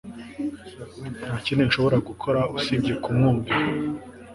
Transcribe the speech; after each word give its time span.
Nta 1.25 1.31
kindi 1.45 1.63
nshobora 1.69 1.97
gukora 2.09 2.39
usibye 2.57 2.93
kumwumvira 3.03 3.65